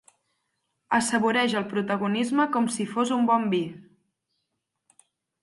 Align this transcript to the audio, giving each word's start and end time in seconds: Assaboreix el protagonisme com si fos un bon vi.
Assaboreix 0.97 1.53
el 1.59 1.67
protagonisme 1.73 2.47
com 2.57 2.71
si 2.77 2.89
fos 2.95 3.13
un 3.19 3.29
bon 3.29 3.47
vi. 3.53 3.61